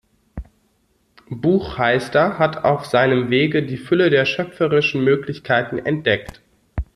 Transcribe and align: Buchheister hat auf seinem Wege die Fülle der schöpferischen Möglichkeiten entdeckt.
Buchheister 1.29 2.39
hat 2.39 2.63
auf 2.63 2.87
seinem 2.87 3.29
Wege 3.29 3.61
die 3.61 3.77
Fülle 3.77 4.09
der 4.09 4.25
schöpferischen 4.25 5.03
Möglichkeiten 5.03 5.77
entdeckt. 5.77 6.41